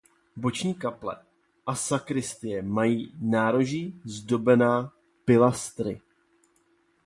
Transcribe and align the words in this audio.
Boční 0.35 0.73
kaple 0.73 1.15
a 1.65 1.75
sakristie 1.75 2.61
mají 2.61 3.13
nároží 3.21 4.01
zdobená 4.05 4.93
pilastry. 5.25 6.01